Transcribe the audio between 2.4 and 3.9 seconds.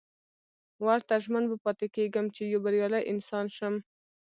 يو بريالی انسان شم.